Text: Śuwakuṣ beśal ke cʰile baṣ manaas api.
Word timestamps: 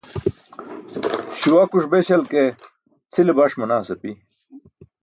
Śuwakuṣ 1.39 1.85
beśal 1.91 2.23
ke 2.31 2.43
cʰile 3.13 3.31
baṣ 3.37 3.51
manaas 3.57 3.89
api. 3.93 4.11